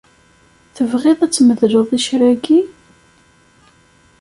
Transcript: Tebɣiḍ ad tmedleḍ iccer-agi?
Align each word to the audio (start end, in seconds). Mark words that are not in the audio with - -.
Tebɣiḍ 0.75 1.19
ad 1.21 1.31
tmedleḍ 1.33 1.87
iccer-agi? 1.97 2.59